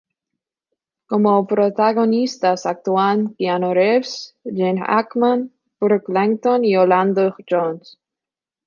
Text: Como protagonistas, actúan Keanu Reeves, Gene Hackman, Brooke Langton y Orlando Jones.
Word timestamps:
Como 1.11 1.33
protagonistas, 1.51 2.61
actúan 2.73 3.19
Keanu 3.35 3.71
Reeves, 3.79 4.15
Gene 4.57 4.81
Hackman, 4.87 5.49
Brooke 5.79 6.09
Langton 6.19 6.65
y 6.65 6.75
Orlando 6.75 7.35
Jones. 7.51 7.99